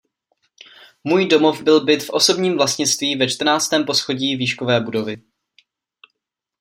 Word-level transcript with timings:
Můj 1.03 1.27
domov 1.27 1.61
byl 1.61 1.81
byt 1.85 2.03
v 2.03 2.09
osobním 2.09 2.57
vlastnictví 2.57 3.15
ve 3.15 3.27
čtrnáctém 3.29 3.85
poschodí 3.85 4.35
výškové 4.35 4.79
budovy. 4.79 5.21